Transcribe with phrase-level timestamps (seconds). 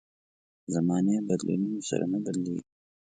[0.73, 2.61] زمانې بدلونونو سره نه بدلېږي.